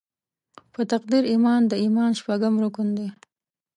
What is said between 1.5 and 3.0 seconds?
د ایمان شپږم رکن